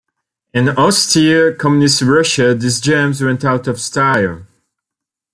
In 0.51 0.67
austere 0.67 1.53
Communist 1.53 2.01
Russia, 2.01 2.55
these 2.55 2.81
gems 2.81 3.21
went 3.21 3.45
out 3.45 3.67
of 3.67 3.79
style. 3.79 4.47